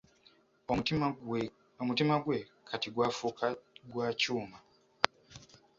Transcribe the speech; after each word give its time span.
Omutima 1.81 2.15
gwe 2.23 2.39
kati 2.67 2.87
gwafuuka 2.93 3.47
gwa 3.91 4.07
kyuma. 4.19 4.57